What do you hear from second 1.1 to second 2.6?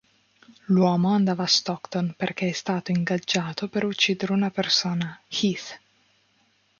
andava a Stockton perché è